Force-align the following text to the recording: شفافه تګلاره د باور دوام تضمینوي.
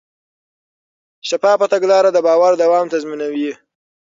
شفافه 1.29 1.65
تګلاره 1.73 2.09
د 2.13 2.17
باور 2.27 2.51
دوام 2.63 2.85
تضمینوي. 2.93 3.51